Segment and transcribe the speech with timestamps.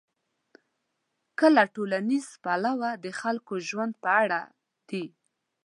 [1.37, 4.41] که له ټولنیز پلوه د خلکو د ژوند په اړه
[4.89, 5.05] دي.